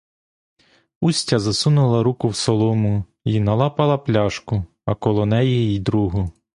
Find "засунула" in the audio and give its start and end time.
1.39-2.01